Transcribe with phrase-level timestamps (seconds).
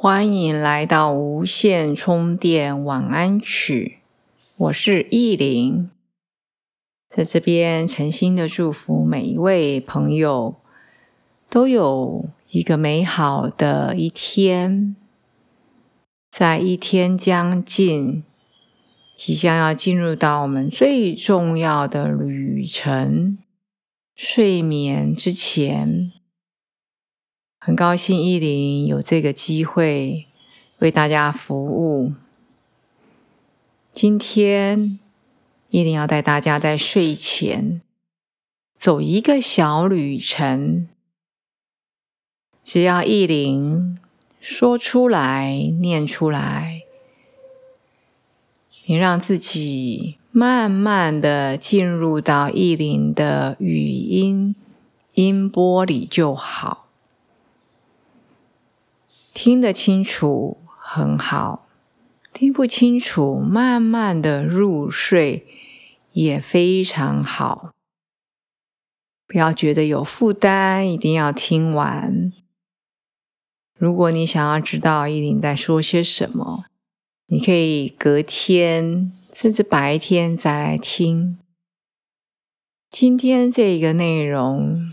[0.00, 3.98] 欢迎来到无线充电晚安曲，
[4.56, 5.90] 我是意林，
[7.08, 10.54] 在这边诚心的祝福每一位朋友
[11.50, 14.94] 都有一个美好的一天，
[16.30, 18.22] 在一天将近，
[19.16, 23.36] 即将要进入到我们最重要的旅程——
[24.14, 26.12] 睡眠之前。
[27.68, 30.26] 很高兴依林有这个机会
[30.78, 32.14] 为大家服务。
[33.92, 34.98] 今天
[35.68, 37.82] 依林要带大家在睡前
[38.74, 40.88] 走一个小旅程，
[42.64, 43.98] 只要依林
[44.40, 46.84] 说出来、念出来，
[48.86, 54.56] 你让自己慢慢的进入到意林的语音
[55.12, 56.87] 音波里就好。
[59.40, 61.68] 听得清楚很好，
[62.32, 65.46] 听不清楚，慢慢的入睡
[66.10, 67.72] 也非常好。
[69.28, 72.32] 不要觉得有负担，一定要听完。
[73.76, 76.64] 如果你想要知道依林在说些什么，
[77.28, 81.38] 你可以隔天甚至白天再来听。
[82.90, 84.92] 今天这一个内容，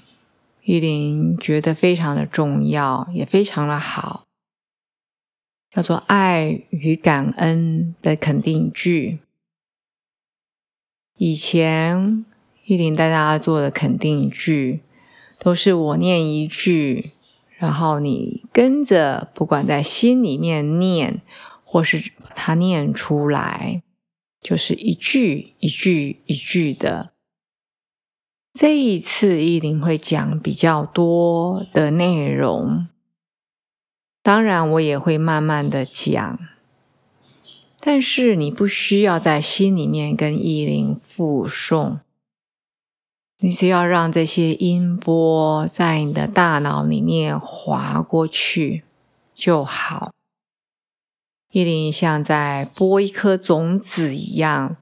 [0.66, 4.25] 依林觉得非常的重要，也非常的好。
[5.76, 9.20] 叫做爱与感恩的肯定句。
[11.18, 12.24] 以前
[12.64, 14.84] 依林带大家做的肯定句，
[15.38, 17.12] 都是我念一句，
[17.58, 21.22] 然后你跟着，不管在心里面念，
[21.66, 23.84] 或是把它念出来，
[24.42, 27.12] 就是一句一句一句的。
[28.54, 32.88] 这一次依林会讲比较多的内容。
[34.26, 36.40] 当然，我也会慢慢的讲，
[37.80, 42.00] 但是你不需要在心里面跟意林复诵，
[43.38, 48.84] 你只要让这些音波在你的大脑里面划过去
[49.32, 50.12] 就好。
[51.52, 54.78] 意林像在播一颗种子一样，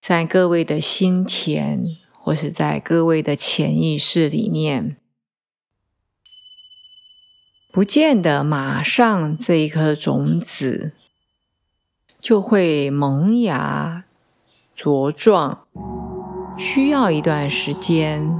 [0.00, 4.96] 在各位的心田，或是在各位的潜意识里面。
[7.72, 10.92] 不见得马上这一颗种子
[12.20, 14.04] 就会萌芽
[14.76, 15.60] 茁壮，
[16.58, 18.30] 需要一段时间。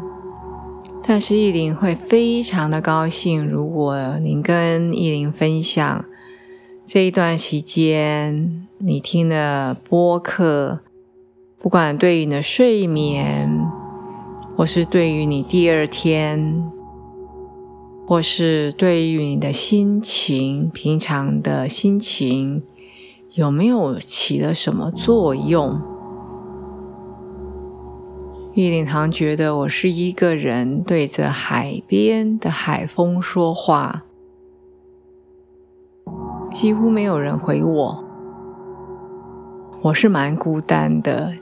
[1.03, 6.05] 但是意林会非常的高兴，如果您跟意林分享
[6.85, 10.81] 这一段期间你听的播客，
[11.59, 13.51] 不管对于你的睡眠，
[14.55, 16.71] 或是对于你第二天。
[18.07, 22.63] 或是对于你的心情，平常的心情
[23.33, 25.81] 有没有起了什么作用？
[28.55, 34.05] 玉林堂觉得我是一个人对着海边的海风说话，
[36.51, 38.05] 几乎没有人回我，
[39.81, 41.33] 我是蛮孤单的。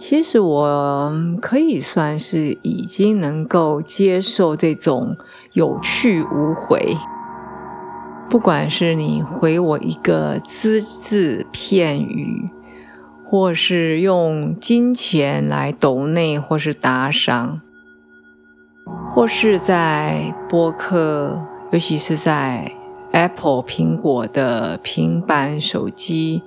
[0.00, 1.12] 其实我
[1.42, 5.14] 可以算是已经能够接受这种
[5.52, 6.96] 有去无回，
[8.30, 12.46] 不管是你回我一个只字片语，
[13.28, 17.60] 或是用金钱来抖内，或是打赏，
[19.14, 21.42] 或是在播客，
[21.72, 22.72] 尤其是在
[23.12, 26.42] Apple 苹果的平板手机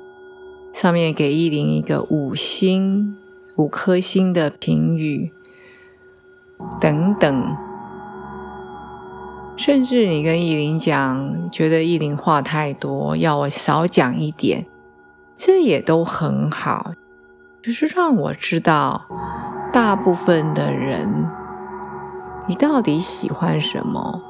[0.73, 3.15] 上面给依林一个五星。
[3.55, 5.31] 五颗星的评语，
[6.79, 7.55] 等等，
[9.55, 14.65] 甚至你跟意林讲，觉得意林话太多，要我少讲一点，
[15.35, 16.93] 这也都很好，
[17.61, 19.05] 就是让我知道
[19.71, 21.29] 大部分的人，
[22.47, 24.21] 你到底喜欢什么？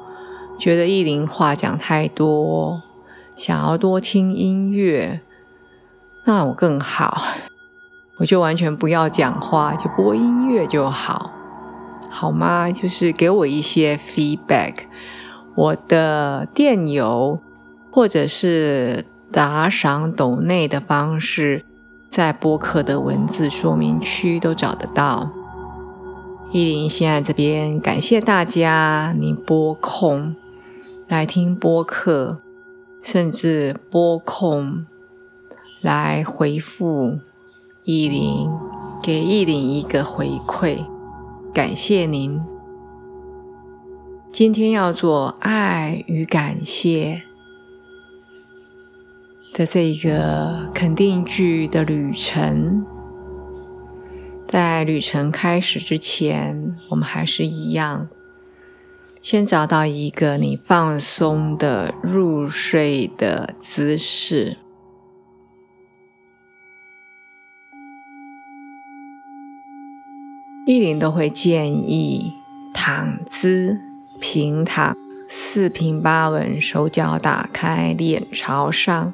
[0.58, 2.82] 觉得意林话讲太多，
[3.34, 5.22] 想要多听音乐，
[6.24, 7.22] 那我更好。
[8.16, 11.32] 我就完全不要讲话，就播音乐就好，
[12.08, 12.70] 好吗？
[12.70, 14.74] 就是给我一些 feedback。
[15.56, 17.40] 我的电邮
[17.90, 21.64] 或者是打赏抖内的方式，
[22.10, 25.30] 在播客的文字说明区都找得到。
[26.52, 30.36] 依林现在这边感谢大家，你拨空
[31.08, 32.40] 来听播客，
[33.02, 34.86] 甚至拨空
[35.80, 37.18] 来回复
[37.86, 38.50] 意林，
[39.02, 40.86] 给意林一个回馈，
[41.52, 42.40] 感谢您。
[44.32, 47.24] 今天要做爱与感谢。
[49.52, 52.86] 的这个肯定句的旅程，
[54.48, 58.08] 在旅程开始之前，我们还是一样，
[59.20, 64.56] 先找到一个你放松的入睡的姿势。
[70.66, 72.32] 依林都会建议
[72.72, 73.78] 躺姿，
[74.18, 74.96] 平躺，
[75.28, 79.12] 四平八稳，手脚打开，脸朝上。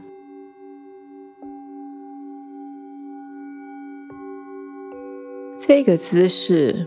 [5.58, 6.86] 这个姿势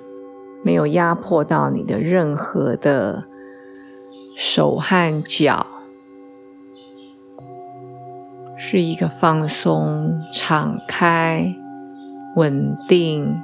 [0.64, 3.26] 没有压迫到你的任何的
[4.38, 5.68] 手和脚，
[8.58, 11.54] 是一个放松、敞开、
[12.38, 13.36] 稳定、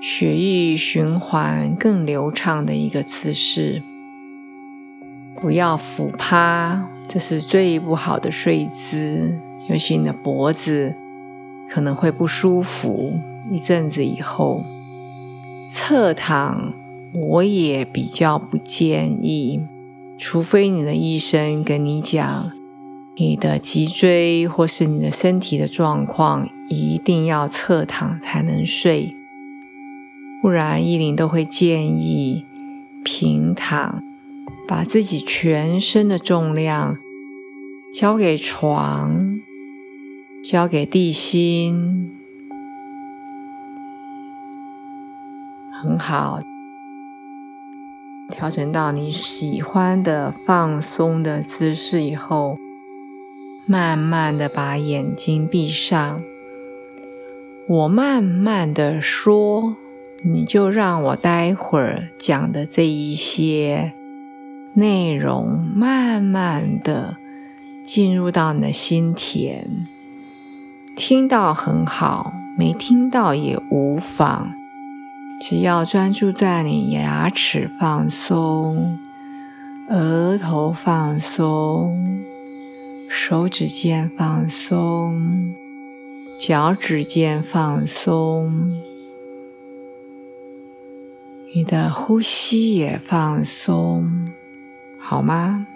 [0.00, 3.82] 血液循环更流畅的一个姿势。
[5.40, 9.38] 不要俯趴，这是最不好的睡姿，
[9.68, 10.94] 尤其你的脖子
[11.68, 13.18] 可能会不舒服。
[13.50, 14.64] 一阵子以后，
[15.70, 16.72] 侧躺
[17.12, 19.60] 我也比较不建议，
[20.16, 22.50] 除非你的医生跟你讲，
[23.16, 29.10] 你的脊椎或是你的身体的状况一定要侧躺才能睡，
[30.40, 32.46] 不然依林都会建议
[33.04, 34.02] 平躺，
[34.66, 36.96] 把自己全身的重量
[37.92, 39.18] 交给床，
[40.42, 42.10] 交给地心。
[45.82, 46.40] 很好，
[48.30, 52.58] 调整到你喜欢的放松的姿势以后，
[53.66, 56.22] 慢慢的把眼睛闭上。
[57.68, 59.76] 我慢慢的说，
[60.22, 63.92] 你就让我待会儿讲的这一些
[64.74, 67.16] 内容，慢慢的
[67.82, 69.86] 进入到你的心田。
[70.96, 74.52] 听到很好，没听到也无妨。
[75.40, 78.98] 只要专注在你牙齿放松、
[79.88, 82.22] 额头放松、
[83.08, 85.54] 手指尖放松、
[86.38, 88.70] 脚趾尖放松，
[91.52, 94.08] 你的呼吸也放松，
[95.00, 95.66] 好吗？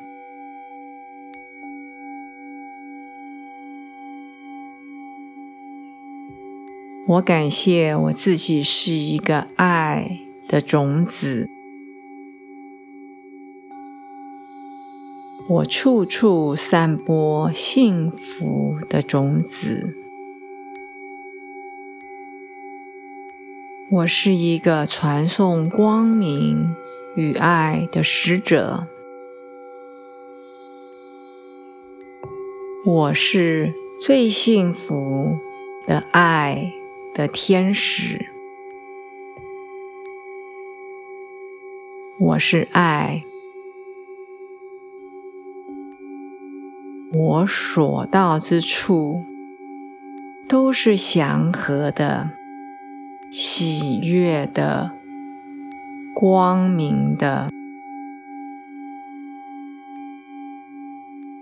[7.09, 11.50] 我感谢我自己是一个爱的种子，
[15.49, 20.04] 我处处散播幸福的种子。
[23.90, 26.74] 我是一个传送光明
[27.17, 28.86] 与爱的使者。
[32.86, 35.38] 我是最幸福
[35.86, 36.72] 的爱。
[37.14, 38.26] 的天使，
[42.19, 43.22] 我是爱，
[47.12, 49.24] 我所到之处
[50.48, 52.32] 都是祥和的、
[53.36, 54.93] 喜悦的、
[56.14, 57.50] 光明的，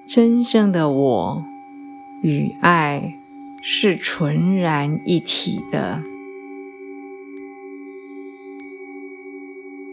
[0.06, 1.44] 真正的我
[2.22, 3.18] 与爱。
[3.60, 6.02] 是纯然一体的，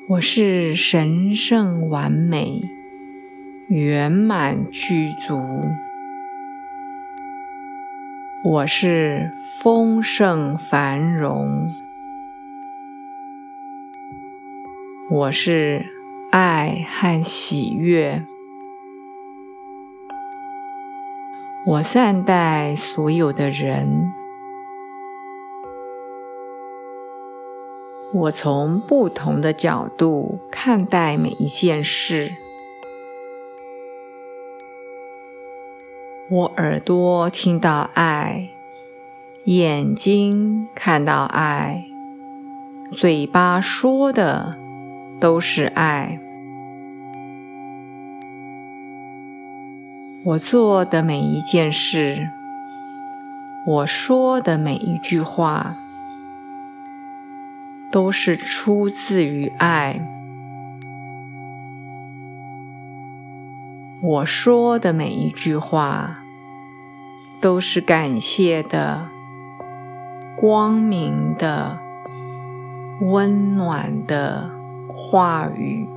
[0.08, 2.62] 我是神圣完美、
[3.68, 5.62] 圆满具足，
[8.44, 11.72] 我是丰盛繁荣，
[15.12, 15.88] 我是
[16.30, 18.24] 爱和喜悦。
[21.66, 24.13] 我善待所有的人，
[28.13, 32.32] 我从不同的角度看待每一件事。
[36.30, 38.50] 我耳朵听到爱，
[39.46, 41.86] 眼睛看到爱，
[42.92, 44.60] 嘴巴说的
[45.20, 46.20] 都是爱。
[50.24, 52.30] 我做的每一件事，
[53.66, 55.76] 我说的每一句话，
[57.92, 60.06] 都是出自于爱。
[64.02, 66.16] 我说的每一句话，
[67.42, 69.08] 都是感谢的、
[70.38, 71.80] 光明的、
[73.02, 74.59] 温暖的
[74.89, 75.88] 话语。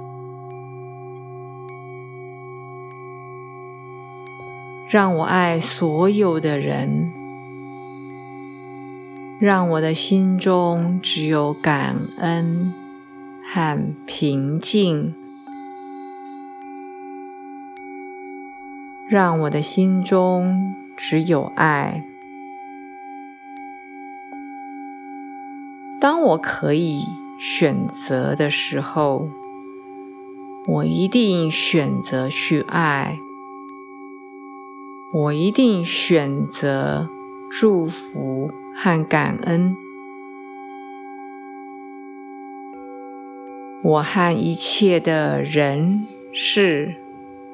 [4.88, 7.10] 让我爱所有的人，
[9.40, 12.74] 让我的心中只有感恩
[13.42, 15.14] 和平静，
[19.08, 22.04] 让我的心中只有爱。
[25.98, 27.06] 当我可以
[27.44, 29.28] 选择的时候，
[30.68, 33.18] 我一定选择去爱。
[35.12, 37.08] 我一定选择
[37.50, 39.76] 祝福和感恩。
[43.82, 46.94] 我和一切的人事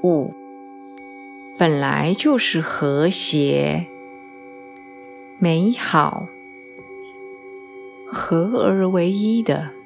[0.03, 0.35] 物
[1.59, 3.87] 本来就是和谐、
[5.39, 6.29] 美好、
[8.07, 9.78] 合而为一的。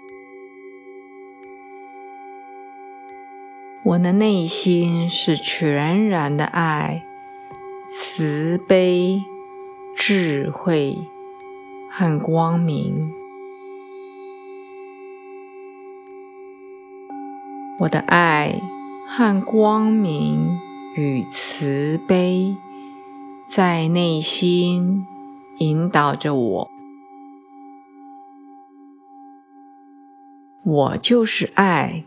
[3.84, 7.02] 我的内心是全然的爱。
[7.94, 9.22] 慈悲、
[9.94, 10.96] 智慧
[11.90, 13.12] 和光明，
[17.80, 18.60] 我的爱
[19.06, 20.58] 和光明
[20.96, 22.56] 与慈悲
[23.48, 25.06] 在内心
[25.58, 26.70] 引导着我。
[30.64, 32.04] 我就是爱，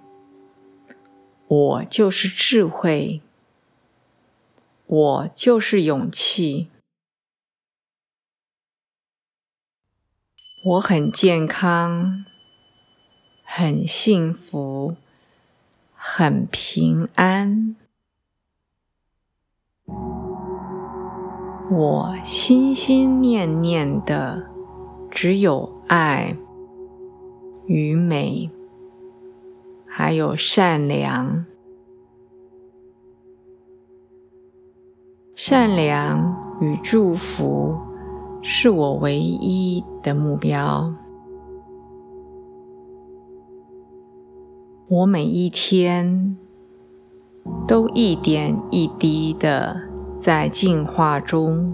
[1.48, 3.22] 我就是智慧。
[4.88, 6.68] 我就是勇气，
[10.64, 12.24] 我很健康，
[13.44, 14.96] 很幸福，
[15.96, 17.76] 很平安。
[21.72, 24.48] 我心心念念的
[25.10, 26.38] 只有爱
[27.66, 28.52] 与美，
[29.98, 31.46] 还有善良。
[35.36, 37.78] 善良与祝福
[38.42, 40.94] 是我唯一的目标。
[44.90, 46.36] 我每一天
[47.66, 49.82] 都一点一滴的
[50.20, 51.74] 在进化中。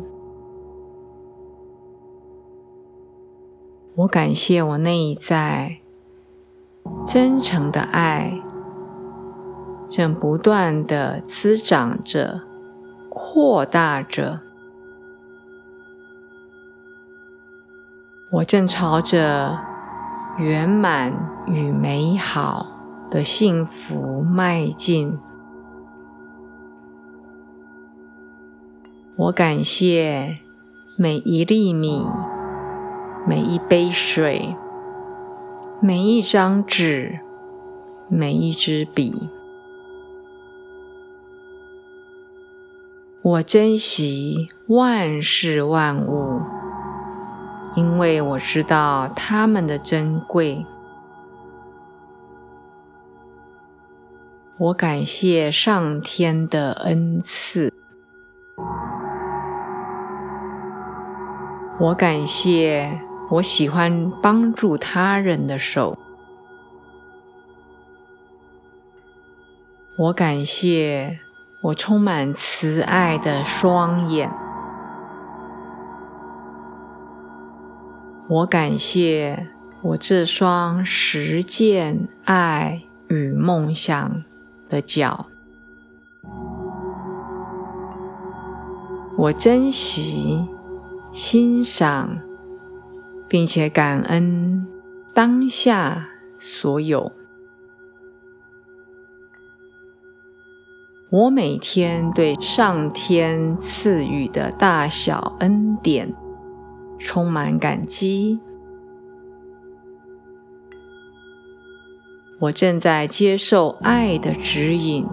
[3.96, 5.81] 我感谢我内在
[7.06, 8.42] 真诚的爱，
[9.90, 12.42] 正不断的滋长着。
[13.14, 14.40] 扩大着，
[18.32, 19.60] 我正朝着
[20.38, 21.14] 圆满
[21.46, 22.68] 与美好
[23.10, 25.20] 的幸福迈进。
[29.18, 30.40] 我感谢
[30.98, 32.08] 每一粒米、
[33.28, 34.56] 每一杯水、
[35.84, 37.22] 每一张纸、
[38.08, 39.32] 每一支笔。
[43.24, 46.40] 我珍惜万事万物，
[47.76, 50.64] 因为我知道它们的珍贵。
[54.60, 57.74] 我感谢上天的恩赐，
[61.80, 65.98] 我感谢我喜欢帮助他人的手，
[69.98, 71.20] 我感谢。
[71.64, 74.34] 我充满慈爱的双眼，
[78.28, 79.48] 我感谢
[79.84, 84.24] 我这双实践爱与梦想
[84.68, 85.28] 的脚，
[89.16, 90.48] 我珍惜、
[91.12, 92.18] 欣赏，
[93.32, 94.68] 并且感恩
[95.14, 97.14] 当下所有。
[101.10, 106.14] 我每天对上天赐予的大小恩典
[107.00, 108.38] 充满感激。
[112.38, 115.08] 我正在接受爱的指引，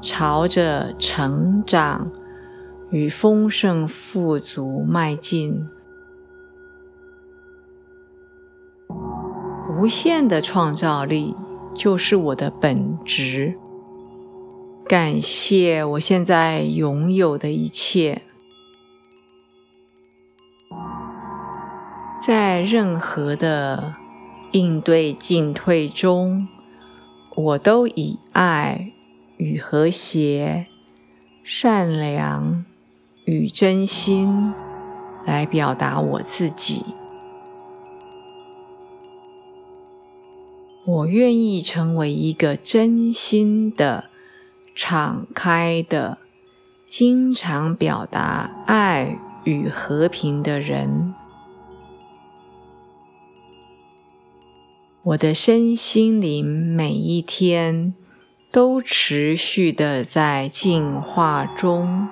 [0.00, 2.08] 朝着成长
[2.90, 5.66] 与丰盛富足迈进。
[9.76, 11.36] 无限的创造力
[11.74, 13.58] 就是我的本质。
[14.88, 18.22] 感谢我现在拥有的一切。
[22.22, 23.92] 在任何的
[24.52, 26.48] 应对进退中，
[27.34, 28.92] 我都以爱
[29.36, 30.66] 与和谐、
[31.44, 32.64] 善良
[33.26, 34.54] 与真心
[35.26, 36.82] 来表达我自己。
[40.86, 44.08] 我愿意成为一个真心的、
[44.76, 46.18] 敞开的、
[46.86, 51.12] 经常表达爱与和平的人。
[55.02, 57.92] 我的身心灵每一天
[58.52, 62.06] 都持续的在进化中。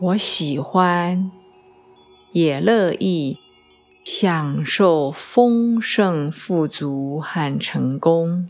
[0.00, 1.30] 我喜欢，
[2.32, 3.38] 也乐意
[4.04, 8.48] 享受丰盛、富足和成功。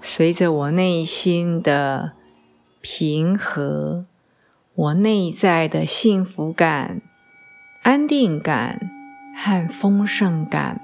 [0.00, 2.12] 随着我内心的
[2.80, 4.06] 平和。
[4.78, 7.02] 我内在的幸福感、
[7.82, 8.88] 安定感
[9.34, 10.80] 和丰盛感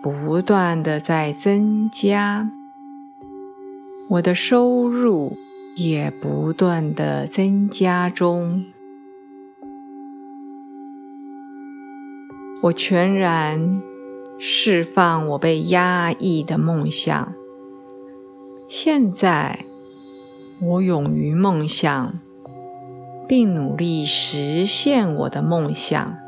[0.00, 2.48] 不断的在增加，
[4.10, 5.36] 我的收入
[5.74, 8.64] 也不断的增加中。
[12.62, 13.82] 我全然
[14.38, 17.32] 释放我被压抑的梦想。
[18.68, 19.64] 现在，
[20.60, 22.20] 我勇于梦想。
[23.30, 26.18] 并努力实现我的梦想。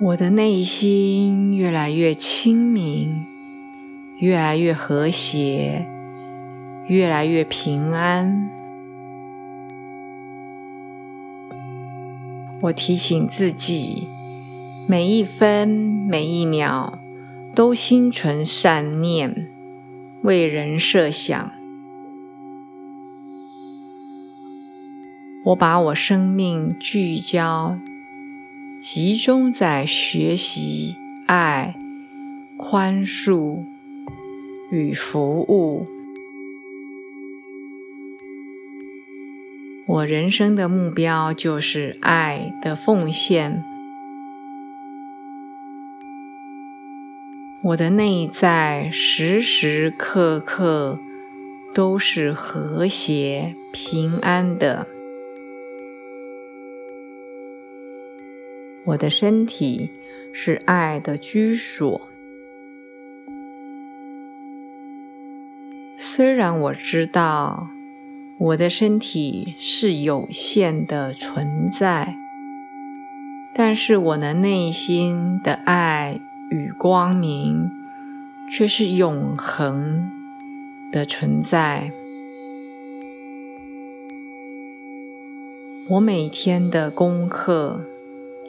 [0.00, 3.26] 我的内心越来越清明，
[4.20, 5.86] 越来越和谐，
[6.88, 8.48] 越来越平安。
[12.62, 14.06] 我提醒自己，
[14.86, 16.98] 每一分每一秒
[17.54, 19.48] 都心存善念，
[20.22, 21.52] 为人设想。
[25.46, 27.78] 我把我生命聚焦、
[28.78, 30.96] 集中在学习、
[31.26, 31.74] 爱、
[32.58, 33.64] 宽恕
[34.70, 35.86] 与服务。
[39.92, 43.64] 我人生的目标就是爱的奉献。
[47.60, 51.00] 我的内在时时刻刻
[51.74, 54.86] 都是和谐、平安的。
[58.84, 59.90] 我的身体
[60.32, 62.08] 是爱的居所，
[65.98, 67.68] 虽然我知道
[68.40, 72.16] 我的身体是有限的存在，
[73.54, 76.18] 但是我的内心的爱
[76.50, 77.70] 与光明
[78.50, 80.10] 却是永恒
[80.90, 81.92] 的存在。
[85.90, 87.84] 我每天的功课。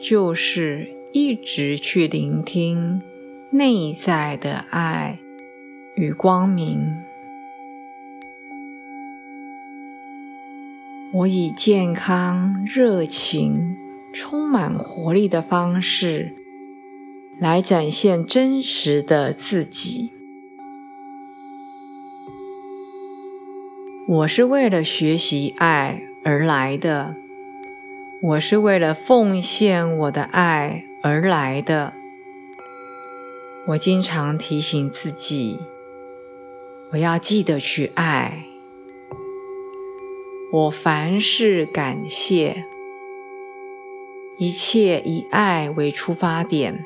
[0.02, 3.00] 就是一直去聆听
[3.52, 5.20] 内在的爱
[5.94, 6.96] 与光明。
[11.14, 13.76] 我以健康、热情、
[14.14, 16.34] 充满活力的方式
[17.38, 20.10] 来展现真实的自己。
[24.08, 27.16] 我是为了学习爱而来的。
[28.22, 31.92] 我是为了奉献我的爱而来的。
[33.66, 35.58] 我经常提醒自己，
[36.92, 38.46] 我要记得去爱。
[40.52, 42.66] 我凡事感谢，
[44.36, 46.84] 一切以爱为出发点。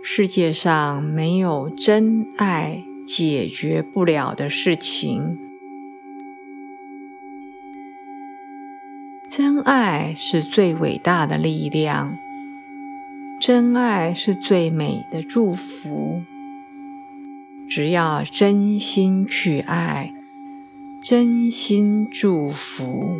[0.00, 5.36] 世界上没有真爱解决不了的事情。
[9.28, 12.16] 真爱是最伟大的力量，
[13.40, 16.22] 真爱是最美的祝福。
[17.68, 20.14] 只要真心去爱，
[21.02, 23.18] 真心祝福，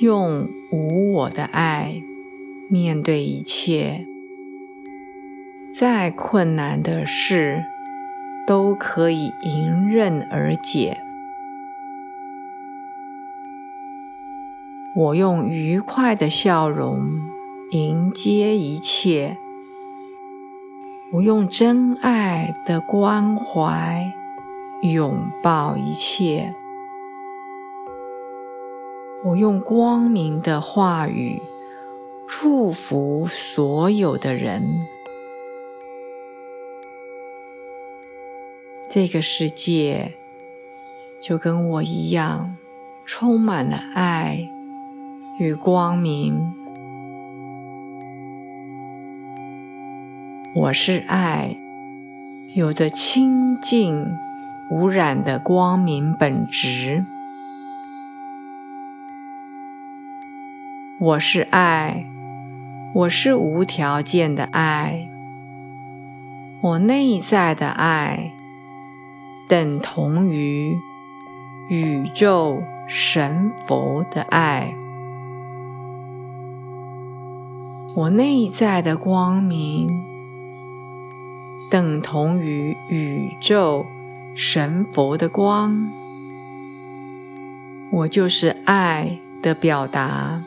[0.00, 2.02] 用无我的爱
[2.68, 4.06] 面对一切，
[5.74, 7.64] 再困难的事
[8.46, 10.98] 都可以迎刃而解。
[14.94, 17.00] 我用愉快的笑容
[17.70, 19.38] 迎接一切，
[21.12, 24.10] 我用真爱的关怀
[24.80, 26.54] 拥抱一切。
[29.22, 31.42] 我用光明的话语
[32.26, 34.62] 祝福所有的人。
[38.90, 40.14] 这个世界
[41.20, 42.56] 就跟我一样，
[43.04, 44.48] 充满了爱
[45.38, 46.61] 与光明。
[50.54, 51.56] 我是爱，
[52.52, 54.18] 有着清净
[54.70, 57.06] 无染的光明本质。
[61.00, 62.04] 我是爱，
[62.92, 65.08] 我是无条件的爱，
[66.60, 68.32] 我内在的爱。
[69.48, 70.76] 等同于
[71.70, 74.74] 宇宙神佛的爱，
[77.96, 79.88] 我内在的光明
[81.72, 83.86] 等同于宇宙
[84.34, 85.90] 神佛的光，
[87.90, 90.42] 我就是爱的表达。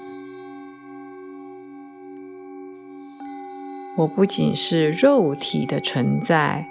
[3.98, 6.68] 我不仅是肉体的存在。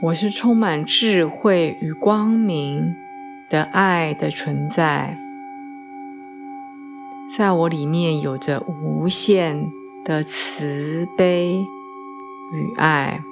[0.00, 2.94] 我是充满智慧与光明
[3.50, 5.18] 的爱的存在，
[7.36, 9.70] 在我里面有着无限
[10.02, 11.58] 的慈悲
[12.54, 13.22] 与爱。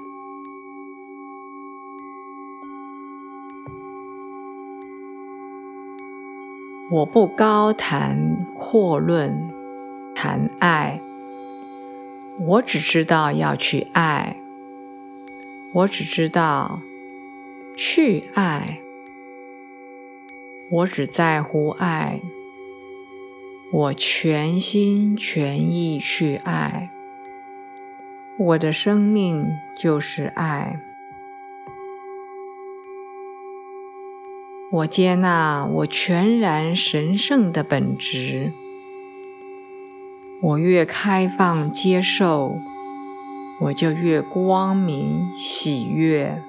[6.91, 9.47] 我不高谈阔论
[10.15, 10.99] 谈爱，
[12.41, 14.41] 我只知道要去爱。
[15.75, 16.81] 我只知道
[17.77, 18.81] 去爱，
[20.71, 22.23] 我只在乎爱，
[23.71, 26.91] 我全心全意去爱，
[28.39, 29.47] 我的生命
[29.77, 30.81] 就是爱。
[34.71, 38.53] 我接纳我全然神圣的本质，
[40.43, 42.59] 我越开放接受。
[43.61, 46.41] 我就越光明喜悦。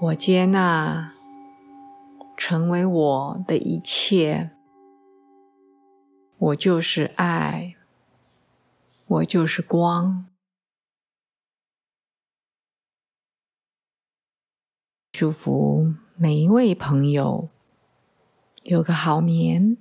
[0.00, 1.12] 我接纳
[2.36, 4.50] 成为我的一切。
[6.38, 7.76] 我就是爱。
[9.06, 10.26] 我就是光。
[15.16, 17.48] 祝福每一位朋友
[18.64, 19.76] 有个好眠。